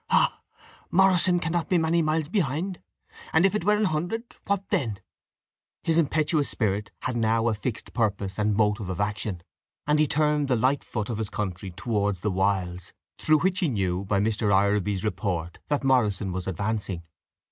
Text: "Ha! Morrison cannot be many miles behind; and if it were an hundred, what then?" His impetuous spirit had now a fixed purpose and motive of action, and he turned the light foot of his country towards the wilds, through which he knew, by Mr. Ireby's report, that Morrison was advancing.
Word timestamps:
"Ha! 0.09 0.41
Morrison 0.89 1.39
cannot 1.39 1.69
be 1.69 1.77
many 1.77 2.01
miles 2.01 2.27
behind; 2.27 2.81
and 3.33 3.45
if 3.45 3.53
it 3.53 3.63
were 3.63 3.75
an 3.75 3.85
hundred, 3.85 4.23
what 4.47 4.67
then?" 4.69 4.99
His 5.83 5.99
impetuous 5.99 6.49
spirit 6.49 6.89
had 7.01 7.15
now 7.15 7.47
a 7.49 7.53
fixed 7.53 7.93
purpose 7.93 8.39
and 8.39 8.55
motive 8.57 8.89
of 8.89 8.99
action, 8.99 9.43
and 9.85 9.99
he 9.99 10.07
turned 10.07 10.47
the 10.47 10.55
light 10.55 10.83
foot 10.83 11.09
of 11.11 11.19
his 11.19 11.29
country 11.29 11.69
towards 11.69 12.21
the 12.21 12.31
wilds, 12.31 12.93
through 13.19 13.41
which 13.41 13.59
he 13.59 13.69
knew, 13.69 14.03
by 14.03 14.19
Mr. 14.19 14.51
Ireby's 14.51 15.03
report, 15.03 15.59
that 15.67 15.83
Morrison 15.83 16.31
was 16.31 16.47
advancing. 16.47 17.03